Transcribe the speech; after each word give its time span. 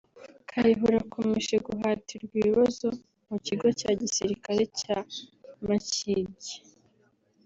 Kayihura 0.49 0.97
akomeje 1.05 1.55
guhatirwa 1.67 2.33
ibibazo 2.41 2.87
mu 3.27 3.37
kigo 3.45 3.67
cya 3.79 3.91
gisirikare 3.99 4.63
cya 4.79 4.97
Makindye 5.67 6.55